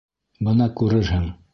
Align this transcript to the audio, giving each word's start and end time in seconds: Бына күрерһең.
Бына 0.47 0.69
күрерһең. 0.81 1.33